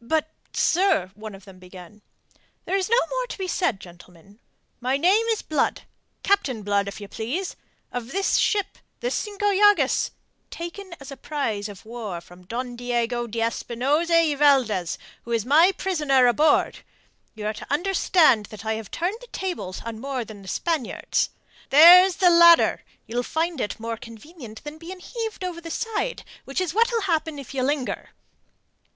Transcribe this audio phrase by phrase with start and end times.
[0.00, 2.00] "But, sir..." one of them began.
[2.64, 4.38] "There is no more to be said, gentlemen.
[4.80, 5.82] My name is Blood
[6.22, 7.56] Captain Blood, if you please,
[7.90, 10.12] of this ship the Cinco Llagas,
[10.52, 15.44] taken as a prize of war from Don Diego de Espinosa y Valdez, who is
[15.44, 16.84] my prisoner aboard.
[17.34, 21.30] You are to understand that I have turned the tables on more than the Spaniards.
[21.70, 22.84] There's the ladder.
[23.08, 27.40] You'll find it more convenient than being heaved over the side, which is what'll happen
[27.40, 28.10] if you linger."